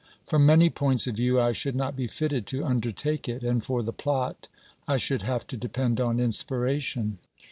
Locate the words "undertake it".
2.65-3.43